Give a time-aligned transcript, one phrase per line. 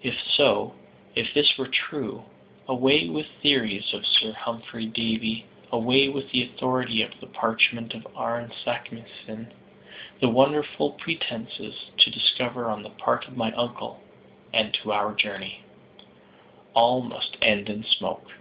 [0.00, 0.72] If so,
[1.14, 2.24] if this were true,
[2.66, 7.92] away with the theories of Sir Humphry Davy; away with the authority of the parchment
[7.92, 9.48] of Arne Saknussemm;
[10.18, 14.00] the wonderful pretensions to discovery on the part of my uncle
[14.54, 15.60] and to our journey!
[16.72, 18.32] All must end in smoke.